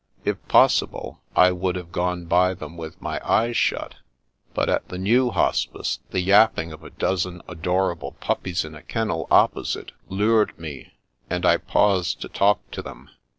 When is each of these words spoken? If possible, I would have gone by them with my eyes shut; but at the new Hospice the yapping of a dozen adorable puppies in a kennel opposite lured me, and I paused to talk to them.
If 0.25 0.43
possible, 0.47 1.21
I 1.35 1.51
would 1.51 1.75
have 1.75 1.91
gone 1.91 2.25
by 2.25 2.55
them 2.55 2.75
with 2.75 2.99
my 2.99 3.21
eyes 3.23 3.55
shut; 3.55 3.97
but 4.51 4.67
at 4.67 4.87
the 4.87 4.97
new 4.97 5.29
Hospice 5.29 5.99
the 6.09 6.21
yapping 6.21 6.73
of 6.73 6.83
a 6.83 6.89
dozen 6.89 7.43
adorable 7.47 8.13
puppies 8.13 8.65
in 8.65 8.73
a 8.73 8.81
kennel 8.81 9.27
opposite 9.29 9.91
lured 10.09 10.57
me, 10.57 10.93
and 11.29 11.45
I 11.45 11.57
paused 11.57 12.19
to 12.21 12.29
talk 12.29 12.61
to 12.71 12.81
them. 12.81 13.11